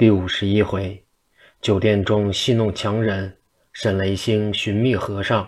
[0.00, 1.04] 第五十一回，
[1.60, 3.36] 酒店中戏弄强人，
[3.70, 5.46] 沈雷星寻觅和尚。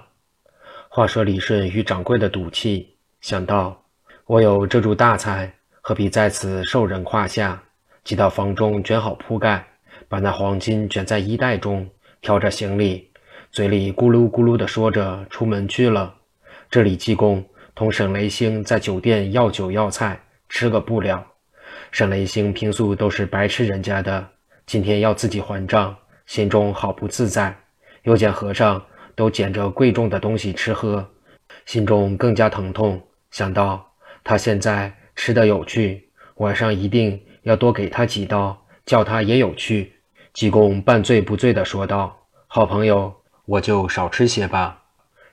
[0.90, 3.82] 话说李顺与掌柜的赌气，想到
[4.26, 7.62] 我有这柱大财，何必在此受人胯下？
[8.04, 9.66] 即到房中卷好铺盖，
[10.06, 11.88] 把那黄金卷在衣袋中，
[12.20, 13.08] 挑着行李，
[13.50, 16.14] 嘴里咕噜咕噜地说着，出门去了。
[16.68, 17.42] 这里济公
[17.74, 21.26] 同沈雷星在酒店要酒要菜，吃个不了。
[21.90, 24.28] 沈雷星平素都是白吃人家的。
[24.66, 27.54] 今天要自己还账，心中好不自在。
[28.04, 31.08] 又见和尚都捡着贵重的东西吃喝，
[31.66, 33.00] 心中更加疼痛。
[33.30, 33.92] 想到
[34.24, 39.92] 他现在吃的有趣，晚上一定要多给他几刀，叫他也有趣。
[40.32, 44.82] 济公半醉不醉地说道：“好朋友，我就少吃些吧。”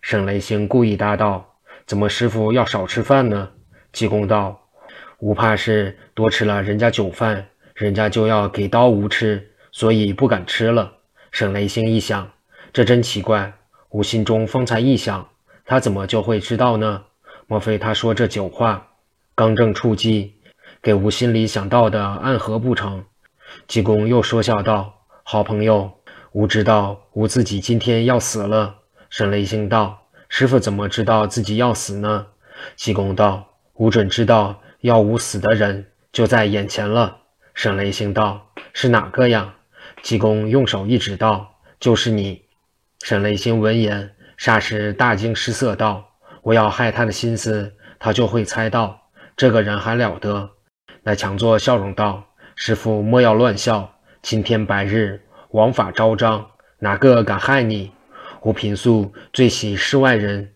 [0.02, 1.56] 沈雷星故意答道
[1.88, 3.50] ：“怎么师傅要少吃饭呢？”
[3.92, 4.60] 济公道
[5.20, 7.48] ：“吾怕是多吃了人家酒饭。”
[7.80, 10.92] 人家就要给刀无吃，所以不敢吃了。
[11.32, 12.30] 沈雷星一想，
[12.74, 13.54] 这真奇怪。
[13.92, 15.30] 吾心中方才一想，
[15.64, 17.06] 他怎么就会知道呢？
[17.48, 18.86] 莫非他说这酒话，
[19.34, 20.34] 刚正触机，
[20.82, 23.06] 给吾心里想到的暗合不成？
[23.66, 25.90] 济公又说笑道：“好朋友，
[26.34, 28.76] 吾知道吾自己今天要死了。”
[29.10, 32.28] 沈雷星道：“师傅怎么知道自己要死呢？”
[32.76, 33.48] 济公道
[33.80, 37.16] ：“吾准知道要吾死的人就在眼前了。”
[37.62, 39.56] 沈雷星道：“是哪个呀？”
[40.02, 42.44] 济公用手一指道：“就是你。”
[43.04, 46.10] 沈雷星闻言，霎时大惊失色道
[46.42, 49.10] ：“我要害他的心思，他就会猜到。
[49.36, 50.52] 这个人还了得！”
[51.04, 53.94] 那强作笑容道：“师傅莫要乱笑，
[54.24, 57.92] 青天白日，王法昭彰，哪个敢害你？
[58.40, 60.54] 我平素最喜世外人，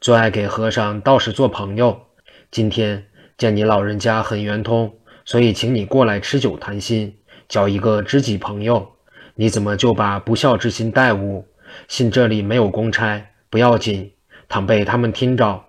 [0.00, 2.08] 最爱给和尚道士做朋友。
[2.50, 3.06] 今天
[3.38, 4.92] 见你老人家很圆通。”
[5.24, 7.16] 所以，请你过来吃酒谈心，
[7.48, 8.92] 交一个知己朋友。
[9.34, 11.46] 你怎么就把不孝之心待吾？
[11.88, 14.12] 信这里没有公差，不要紧。
[14.48, 15.64] 倘被他们听着，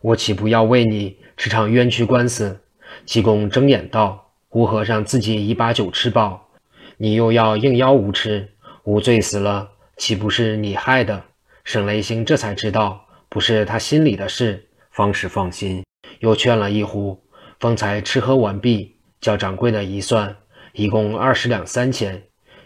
[0.00, 2.60] 我岂不要为你吃场冤屈官司？
[3.04, 6.48] 济公睁眼道：“吴和尚自己已把酒吃饱，
[6.96, 8.48] 你又要硬邀吾吃，
[8.84, 11.24] 吾醉死了，岂不是你害的？”
[11.64, 15.84] 沈雷星这才知道不是他心里的事，方是放心，
[16.20, 17.20] 又劝了一壶。
[17.60, 20.34] 方才吃喝完毕，叫掌柜的一算，
[20.72, 22.22] 一共二十两三钱。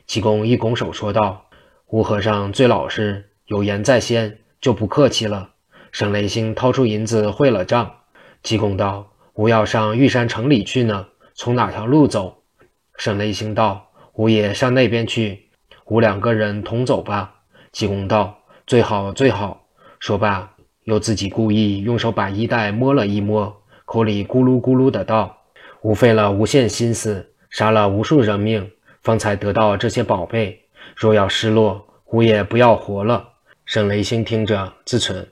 [0.06, 1.46] 济公一拱手说道
[1.90, 5.50] ：“吴和尚最老实，有言在先，就不客气了。”
[5.90, 7.90] 沈雷星掏出银子汇了账。
[8.44, 12.42] 济公道：“吾要上玉山城里去呢，从哪条路走？”
[12.96, 15.50] 沈雷星道：“吾也上那边去，
[15.86, 17.34] 吾两个人同走吧。”
[17.72, 19.66] 济公道：“最好最好。”
[19.98, 23.63] 说罢，又自己故意用手把衣袋摸了一摸。
[23.84, 25.36] 口里咕噜咕噜的道
[25.82, 28.70] ：“吾费了无限心思，杀了无数人命，
[29.02, 30.58] 方才得到这些宝贝。
[30.96, 33.28] 若要失落，吾也不要活了。”
[33.66, 35.26] 沈雷星听着自忖：“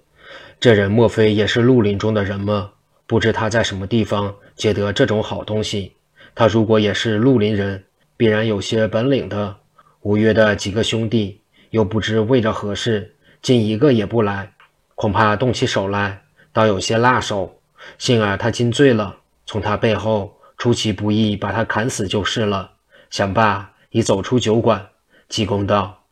[0.60, 2.70] 这人莫非也是绿林中的人吗？
[3.06, 5.92] 不知他在什么地方借得这种好东西。
[6.34, 7.82] 他如果也是绿林人，
[8.16, 9.56] 必然有些本领的。
[10.02, 14.52] 吾约的几个兄弟，又不知为着何事，竟一个也不来，
[14.94, 17.58] 恐怕动起手来，倒有些辣手。”
[17.98, 19.16] 幸而他今醉了，
[19.46, 22.72] 从他背后出其不意把他砍死就是了。
[23.10, 24.88] 想罢，已走出酒馆。
[25.28, 26.04] 济公道：“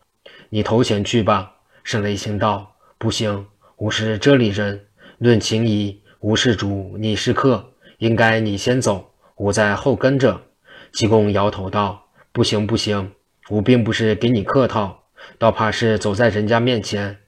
[0.50, 1.54] 你投钱去吧。”
[1.84, 4.86] 沈雷星道：“不行，吾是这里人，
[5.18, 10.40] 论情谊，吾是主，你是客，应该你先走，吾在后跟着。”
[10.92, 13.12] 济公摇头道：“不行，不行，
[13.48, 15.04] 吾并不是给你客套，
[15.38, 17.18] 倒怕是走在人家面前，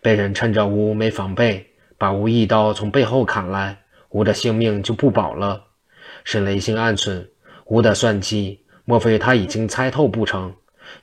[0.00, 3.78] 被人趁着吾没防备，把吾一刀从背后砍来。”
[4.10, 5.64] 吾的性命就不保了。
[6.24, 7.28] 沈雷星暗忖：
[7.66, 10.54] 吾的算计，莫非他已经猜透不成？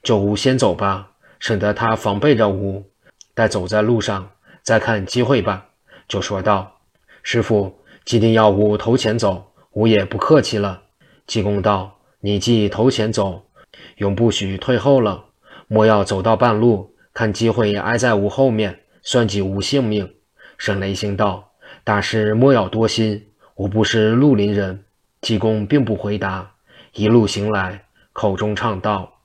[0.03, 2.91] 就吾先走吧，省得他防备着吾。
[3.34, 4.29] 待走在路上，
[4.63, 5.68] 再看机会吧。
[6.07, 6.79] 就说道
[7.23, 10.84] ：“师傅，既定要吾投钱走，吾也不客气了。”
[11.28, 13.44] 济公道：“你既投钱走，
[13.97, 15.25] 永不许退后了。
[15.68, 20.15] 莫要走到半路，看机会挨在吾后面，算计吾性命。”
[20.57, 21.51] 沈雷星道。
[21.88, 24.84] 大师莫要多心，我不是绿林人。
[25.22, 26.51] 济公并不回答，
[26.92, 29.22] 一路行来，口中唱道：“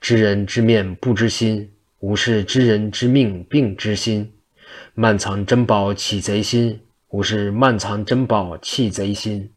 [0.00, 4.32] 知人知面不知心，吾是知人知命并知心。
[4.94, 6.80] 漫藏珍宝起贼心，
[7.10, 9.52] 吾是漫藏珍宝弃贼心。”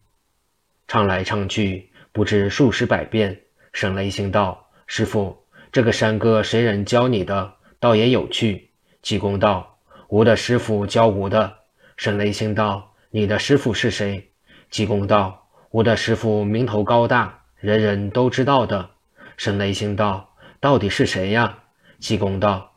[0.86, 3.40] 唱来唱去，不知数十百遍。
[3.72, 5.34] 沈雷行道：“师傅，
[5.72, 7.54] 这个山歌谁人教你的？
[7.78, 8.68] 倒也有趣。”
[9.00, 9.78] 济公道
[10.10, 11.54] ：“吾的师傅教吾的。”
[12.00, 14.30] 沈雷星道：“你的师傅是谁？”
[14.70, 18.88] 济公道：“我的师傅名头高大，人人都知道的。”
[19.36, 21.58] 沈雷星道：“到底是谁呀？”
[22.00, 22.72] 济公道：“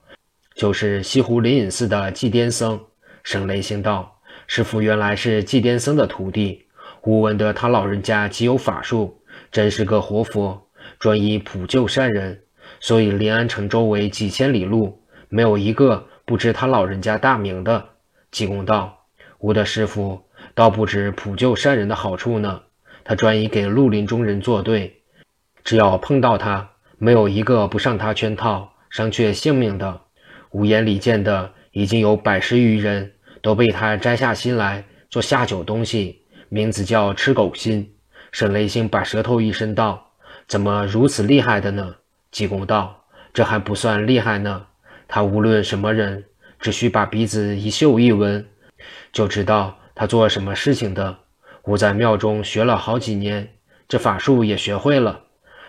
[0.56, 2.78] 就是西湖灵隐寺的祭奠僧。”
[3.24, 6.66] 沈雷星道：“师傅原来是祭奠僧的徒弟，
[7.04, 10.68] 吾闻得他老人家极有法术，真是个活佛，
[11.00, 12.44] 专一普救善人。
[12.82, 17.92] 所以临安城周围几千里路，没有一个不知他老人家大名的。”
[18.30, 19.00] 济公道
[19.44, 20.24] ：“吾的师傅
[20.56, 22.62] 倒不知普救善人的好处呢。
[23.04, 25.02] 他专以给绿林中人作对，
[25.64, 30.02] 只要碰到他，没有一个不上他圈套、伤却性命的。
[30.52, 37.96] 吾眼里见的。”已经有百十余人都被他摘下心来做下酒东西，名字叫吃狗心。
[38.32, 40.12] 沈雷星把舌头一伸道
[40.48, 41.96] ：“怎么如此厉害的呢？”
[42.30, 44.68] 济公道：“这还不算厉害呢。
[45.08, 46.26] 他无论什么人，
[46.60, 48.46] 只需把鼻子一嗅一闻，
[49.12, 51.18] 就知道他做什么事情的。
[51.64, 53.48] 吾在庙中学了好几年，
[53.88, 55.22] 这法术也学会了。”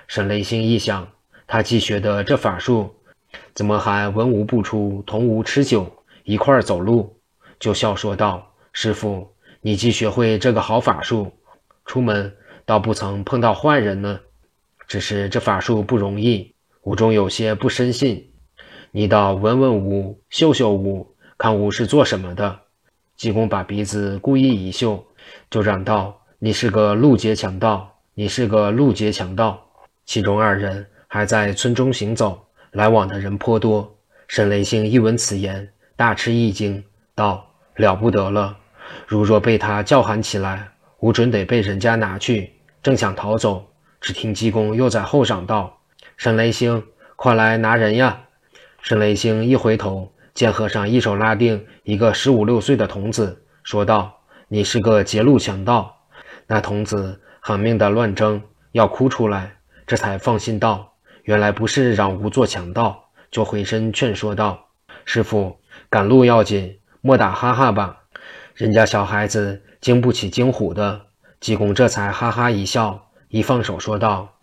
[0.08, 1.08] 沈雷星一想，
[1.46, 2.94] 他既学的这法术。
[3.54, 7.16] 怎么还文无不出，同无吃酒，一块儿走路？
[7.60, 11.32] 就笑说道：“师傅，你既学会这个好法术，
[11.84, 12.34] 出门
[12.64, 14.20] 倒不曾碰到坏人呢。
[14.86, 18.32] 只是这法术不容易，吾中有些不深信。
[18.90, 22.60] 你倒闻闻吾，嗅嗅吾，看吾是做什么的。”
[23.16, 25.04] 济公把鼻子故意一嗅，
[25.50, 27.98] 就嚷道：“你是个路劫强盗！
[28.14, 29.66] 你是个路劫强盗！”
[30.04, 32.40] 其中二人还在村中行走。
[32.72, 33.96] 来往的人颇多，
[34.26, 36.82] 沈雷星一闻此言，大吃一惊，
[37.14, 37.46] 道
[37.76, 38.58] ：“了不得了！
[39.06, 42.52] 如若被他叫喊起来，吾准得被人家拿去。”
[42.82, 43.64] 正想逃走，
[44.00, 45.78] 只听济公又在后嚷道
[46.18, 46.82] ：“沈雷星，
[47.14, 48.22] 快来拿人呀！”
[48.82, 55.96] 沈雷星一回头，见和尚一手拉定一个十五六岁的童子，说道：“你是个劫路强盗。”
[56.48, 58.42] 那童子狠命的乱挣，
[58.72, 60.92] 要哭出来，这才放心道。
[61.22, 64.66] 原来不是让吾做强盗，就回身劝说道
[65.06, 65.56] ：“师傅，
[65.88, 68.02] 赶路要紧，莫打哈哈吧。
[68.54, 71.02] 人家小孩子经不起惊唬的。”
[71.40, 74.36] 济公这才哈哈一笑，一放手说道：“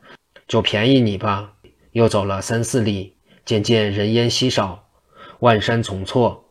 [0.48, 1.54] 就便宜你吧。”
[1.92, 4.86] 又走了三四里，渐渐人烟稀少，
[5.42, 6.46] 万山丛错。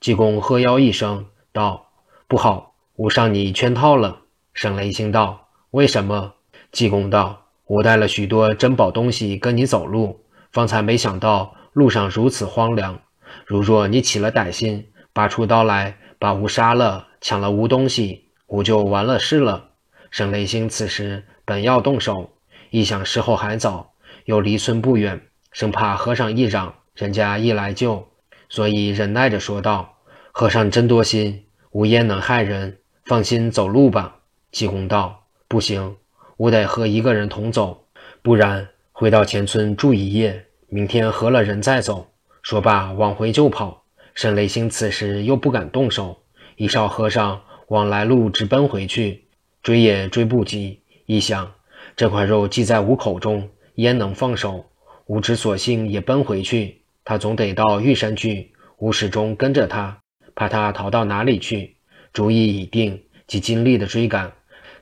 [0.00, 1.88] 济公喝腰一声道
[2.28, 4.20] ：“不好，吾上你圈套了。”
[4.52, 6.34] 沈雷星道：“为什么？”
[6.70, 7.40] 济公道。
[7.66, 10.20] 我带了许多珍宝东西跟你走路，
[10.52, 13.00] 方才没想到路上如此荒凉。
[13.46, 19.70] 如若你起了歹心，拔出刀来把吾杀了，抢了吾东西，吾就完了事了。
[20.10, 22.34] 沈雷星此时本要动手，
[22.68, 23.94] 一想时候还早，
[24.26, 28.06] 又离村不远，生怕和尚一嚷，人家一来救，
[28.54, 29.96] 所以忍耐着说道
[30.30, 31.42] ：“和尚真多心，
[31.72, 34.18] 无烟能害人，放心走路吧。”
[34.52, 35.96] 济公道：“不行。”
[36.38, 37.88] 我得和一个人同走，
[38.22, 42.06] 不然回到前村住一夜，明天合了人再走。
[42.42, 43.82] 说罢，往回就跑。
[44.14, 46.16] 沈雷星此时又不敢动手，
[46.54, 49.24] 一少和尚往来路直奔回去，
[49.64, 50.80] 追也追不及。
[51.06, 51.52] 一想，
[51.96, 54.64] 这块肉系在吾口中，焉能放手？
[55.06, 56.83] 吾只索性也奔回去。
[57.04, 60.00] 他总得到玉山去，吾始终跟着他，
[60.34, 61.76] 怕他逃到哪里去。
[62.12, 64.32] 主意已定，即尽力的追赶。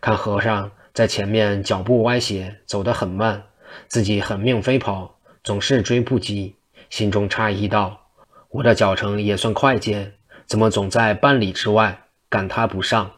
[0.01, 0.71] 看和尚。
[0.95, 3.45] 在前面脚步歪斜，走得很慢，
[3.89, 6.55] 自己狠命飞跑，总是追不及，
[6.91, 7.99] 心中诧异道
[8.53, 10.13] ：“我的脚程也算快捷，
[10.45, 11.99] 怎么总在半里之外
[12.29, 13.11] 赶他不上？”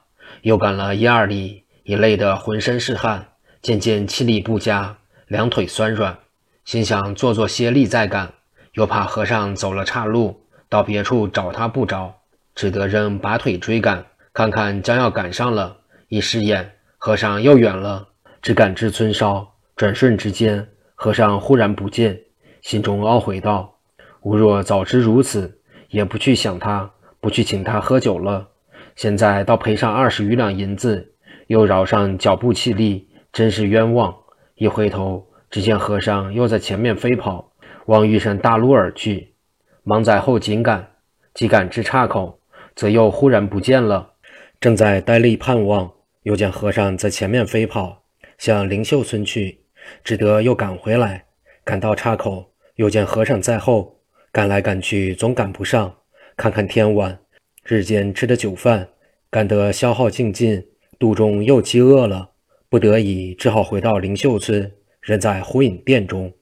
[0.43, 3.27] 又赶了一二里，已累得浑身是汗，
[3.61, 4.97] 渐渐气力不佳，
[5.27, 6.17] 两腿酸软，
[6.65, 8.35] 心想做做歇力再赶，
[8.75, 12.15] 又怕和尚走了岔路，到别处找他不着，
[12.55, 15.77] 只得仍拔腿追赶，看看将要赶上了，
[16.09, 16.73] 一失眼。
[16.99, 18.09] 和尚又远了，
[18.41, 22.19] 只赶至村梢，转瞬之间，和尚忽然不见，
[22.63, 23.77] 心中懊悔道
[24.23, 26.91] ：“吾若早知如此，也不去想他，
[27.21, 28.49] 不去请他喝酒了。
[28.97, 31.13] 现在倒赔上二十余两银子，
[31.47, 34.17] 又饶上脚步气力，真是冤枉。”
[34.57, 37.53] 一回头，只见和尚又在前面飞跑，
[37.87, 39.35] 往玉山大路而去，
[39.83, 40.93] 忙在后紧赶，
[41.35, 42.41] 即赶至岔口，
[42.75, 44.13] 则又忽然不见了，
[44.61, 45.93] 正在呆立盼望。
[46.23, 48.05] 又见和尚在前面飞跑，
[48.39, 49.61] 向灵秀村去，
[50.03, 51.27] 只得又赶回来。
[51.63, 54.01] 赶到岔口，又见和尚在后，
[54.33, 55.95] 赶来赶去总赶不上。
[56.35, 57.19] 看看天晚，
[57.63, 58.89] 日间吃的酒饭，
[59.29, 60.67] 赶得消耗尽尽，
[60.99, 62.31] 肚中又饥饿了，
[62.71, 64.73] 不得已只好回到灵秀村。
[65.03, 66.33] 人在火影殿中，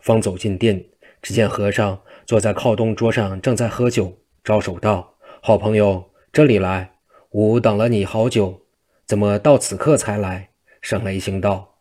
[0.00, 0.84] 方走进殿，
[1.22, 6.92] 只见和尚坐在靠东桌上，正在喝酒，招手道：“好朋友，这里来，
[7.30, 8.62] 吾等了你好久。”
[9.06, 10.50] 怎么到此刻才来？
[10.80, 11.74] 沈雷星道：“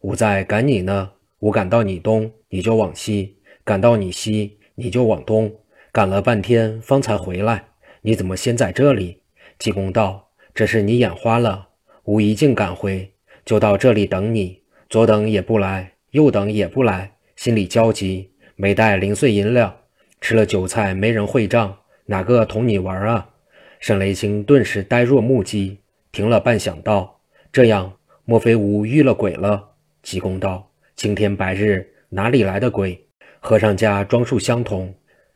[0.00, 5.52] 吾在赶你呢，吾赶到你东，你就往西；赶到你西，你就往东。
[5.90, 7.64] 赶了半天，方才回来。
[8.02, 9.22] 你怎么先在这里？”
[9.58, 11.68] 济公道：“这是你眼花了。
[12.04, 13.12] 吾一径赶回，
[13.44, 14.62] 就到这里等你。
[14.88, 19.74] 左等也不来，右等也不来，心里焦急，没带零碎银两，
[20.20, 21.76] 吃了酒菜没人会账，
[22.06, 23.30] 哪个同你玩啊？”
[23.78, 25.78] 沈雷星顿时呆若木鸡，
[26.10, 27.20] 停了半晌，道
[27.52, 27.92] ：“这样，
[28.24, 33.06] 莫非吾遇了鬼了？”济公道：“青天白日，哪里来的鬼？
[33.38, 34.92] 和尚家装束相同，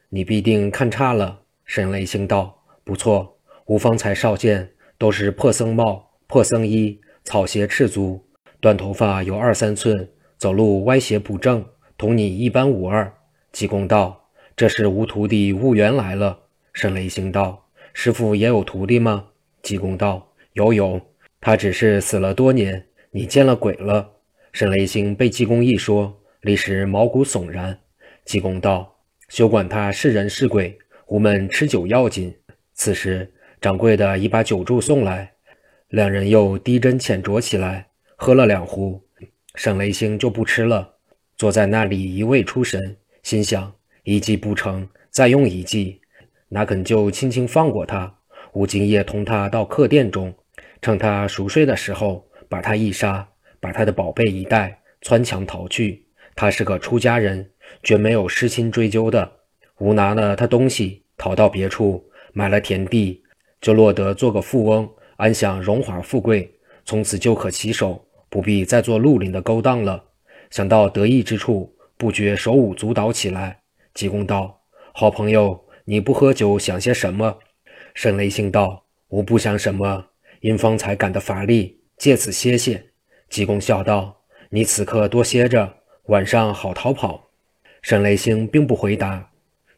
[0.08, 8.24] 你必定看差了。”沈雷星道：“不错，吾方才少见，都是破僧帽、破僧衣，草鞋赤足，
[8.58, 11.64] 短头发有二三寸，走路歪斜不正，
[12.00, 13.12] 同你一般无二。”
[13.52, 14.24] 济公道
[14.56, 16.40] ：“这是吾徒弟悟缘来了。”
[16.72, 17.66] 沈雷星道。
[17.92, 19.26] 师傅也有徒弟吗？
[19.60, 20.98] 济公道：“有有，
[21.40, 22.86] 他只是死了多年。
[23.10, 24.12] 你见了鬼了。”
[24.52, 27.78] 沈雷星被济公一说，立时毛骨悚然。
[28.24, 28.96] 济公道
[29.28, 30.78] ：“休管他是人是鬼，
[31.08, 32.34] 吾们吃酒要紧。”
[32.72, 33.30] 此时，
[33.60, 35.32] 掌柜的已把酒箸送来，
[35.88, 39.02] 两人又低斟浅酌起来，喝了两壶，
[39.56, 40.94] 沈雷星就不吃了，
[41.40, 45.98] 坐在那里一味出神，心想：一计不成，再用一计。
[46.50, 48.14] 哪肯就轻轻放过他？
[48.52, 50.34] 吾今夜同他到客店中，
[50.82, 53.26] 趁他熟睡的时候，把他一杀，
[53.58, 56.04] 把他的宝贝一带，穿墙逃去。
[56.36, 57.50] 他是个出家人，
[57.82, 59.32] 绝没有失亲追究的。
[59.78, 62.04] 吾拿了他东西，逃到别处，
[62.34, 63.22] 买了田地，
[63.62, 66.54] 就落得做个富翁，安享荣华富贵，
[66.84, 70.04] 从此就可起手，不必再做绿林的勾当了。
[70.50, 73.60] 想到得意之处，不觉手舞足蹈起来。
[73.94, 74.60] 济公道
[74.92, 77.38] ：“好朋友。”你不喝酒想些什么？
[77.94, 80.06] 沈雷星道：“我不想什么，
[80.40, 82.90] 因方才感得乏力，借此歇歇。”
[83.28, 87.30] 济公笑道：“你此刻多歇着，晚上好逃跑。”
[87.82, 89.30] 沈雷星并不回答。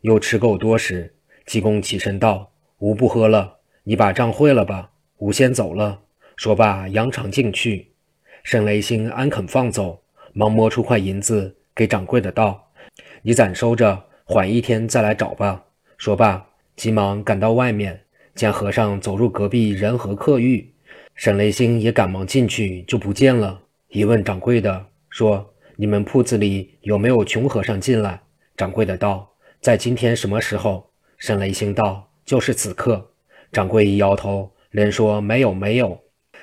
[0.02, 1.14] 又吃够多时，
[1.46, 6.02] 济公起身道：“吾不喝了，你把账汇了吧，吾先走了。”
[6.36, 7.92] 说罢，扬长进去。
[8.44, 10.01] 沈雷星安肯放走，
[10.32, 12.70] 忙摸出块银子给掌柜的道
[13.22, 15.64] ：“你暂收着，缓一天再来找吧。”
[15.98, 18.00] 说罢，急忙赶到外面，
[18.34, 20.72] 见和尚走入隔壁仁和客寓，
[21.14, 23.60] 沈雷星也赶忙进去，就不见了。
[23.88, 28.20] 一问掌柜的，说：“你们铺子里有没有穷和尚进来？”
[28.56, 33.10] 掌柜的道：“在今天什么时候？”沈雷星道：“就是此刻。”
[33.52, 36.00] 掌柜一摇头，连说：“没有，没有。”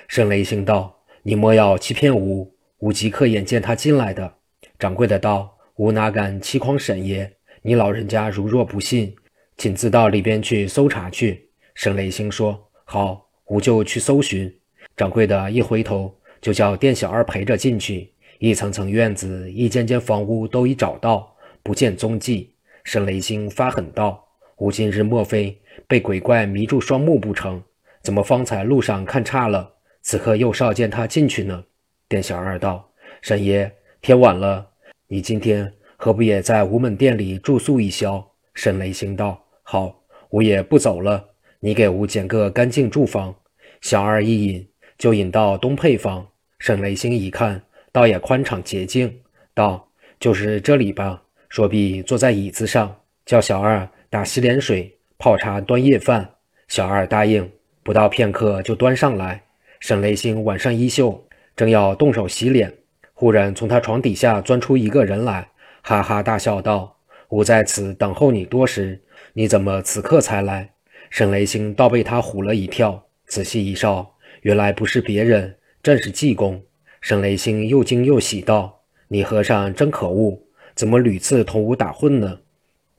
[0.08, 4.36] 沈雷星道：“你莫要欺骗吾，吾即刻眼见他进来的。”
[4.78, 7.32] 掌柜的道：“吾哪敢欺诳沈爷？
[7.62, 9.16] 你老人家如若不信。”
[9.58, 11.50] 请自到里边去搜查去。
[11.76, 14.54] 沈雷星说：“好，吾就去搜寻。”
[14.96, 18.14] 掌柜的一回头，就叫店小二陪着进去。
[18.38, 22.56] 一层层院子，一间间房屋都已找到，不见踪迹。
[22.86, 24.26] 沈雷星发狠道
[24.60, 27.62] ：“吾今日莫非被鬼怪迷住双目不成？
[28.02, 31.66] 怎么方才路上看差了，此刻又少见他进去呢？”
[32.10, 32.90] 店小二道
[33.22, 34.68] ：“沈爷，天晚了，
[35.08, 39.40] 你今天何不也在吾们店里住宿一宵？”沈雷星道。
[39.62, 40.02] 好，
[40.32, 41.24] 吾也不走了。
[41.60, 43.36] 你给吾拣个干净住房。
[43.82, 46.28] 小二一引，就引到东配房。
[46.58, 47.62] 沈雷星一看，
[47.92, 49.22] 倒也宽敞洁净，
[49.54, 49.88] 道
[50.20, 56.28] ：“就是这里吧。”说毕，坐在椅子上，叫小二打洗脸水、泡茶、端夜饭。
[56.68, 57.52] 小二答应，
[57.84, 59.44] 不到片刻就端上来。
[59.80, 61.24] 沈雷星挽上衣袖，
[61.60, 62.74] 正要动手洗脸，
[63.14, 65.50] 忽然从他床底下钻出一个人来，
[65.82, 66.96] 哈哈大笑道
[67.28, 69.02] ：“吾在此等候你多时。”
[69.36, 70.70] 你怎么此刻才来？
[71.10, 76.64] 沈雷星倒被他唬了一跳，仔细一照，原来不是别人，正是济公。
[77.02, 80.42] 沈雷星又惊又喜道：“你和尚真可恶，
[80.74, 82.40] 怎么屡次同吾打混呢？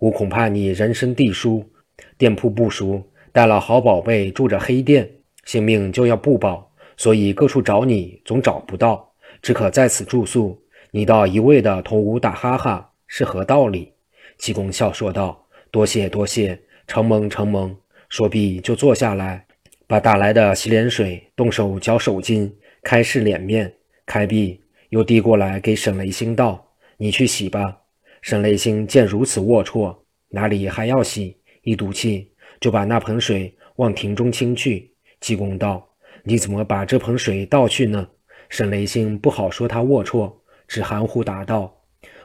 [0.01, 1.71] 吾恐怕你人生地疏，
[2.19, 3.03] 店铺不熟，
[3.33, 5.11] 带了好宝贝住着黑店，
[5.47, 6.70] 性命就要不保，
[7.01, 10.63] 所以各处找你总找不到，只可在此住宿。
[10.91, 13.91] 你倒一味的同吾打哈哈，是何道理？”
[14.37, 15.47] 济公笑说道。
[15.71, 17.75] 多谢多谢，承蒙承蒙。
[18.11, 19.47] 说毕就坐下来，
[19.87, 22.53] 把打来的洗脸水动手绞手巾，
[22.83, 23.73] 开拭脸面。
[24.05, 26.63] 开毕又递过来给沈雷星道
[26.99, 27.79] ：“你去洗吧。”
[28.21, 29.97] 沈雷星见如此龌龊，
[30.29, 31.39] 哪里还要洗？
[31.63, 32.31] 一赌气
[32.61, 34.93] 就把那盆水往庭中倾去。
[35.19, 35.89] 济公道
[36.25, 38.09] ：“你怎么把这盆水倒去呢？”
[38.49, 40.33] 沈雷星不好说他龌龊，
[40.67, 41.83] 只含糊答道：“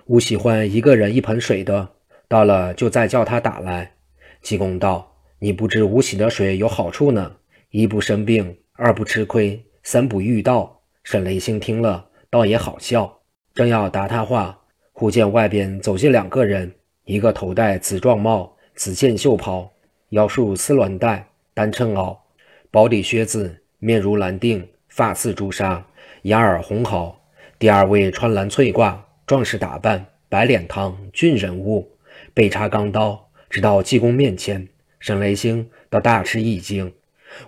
[0.08, 1.90] 吾喜欢一个人一盆水的。”
[2.28, 3.94] 到了就再叫他打来。
[4.42, 7.36] 济公道：“你不知无洗的水有好处呢，
[7.70, 13.20] 一不生病，二不吃亏，三不遇到。”沈雷星听了，倒也好笑。
[13.54, 14.60] 正要答他话，
[14.92, 16.74] 忽见外边走进两个人，
[17.04, 19.72] 一个头戴紫状帽、紫线袖袍，
[20.10, 22.18] 腰束丝鸾带，单衬袄，
[22.72, 25.86] 薄底靴子，面如蓝靛，发似朱砂，
[26.24, 27.22] 牙耳红毫；
[27.60, 31.88] 第二位穿蓝翠褂，壮士打扮，白脸膛，俊人物，
[32.34, 34.68] 背插钢刀，直到济公面前。
[35.00, 36.92] 沈雷星倒大吃一惊，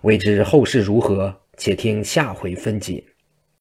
[0.03, 3.03] 未知后事如何，且听下回分解。